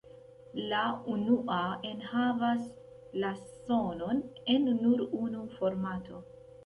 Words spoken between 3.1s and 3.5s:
la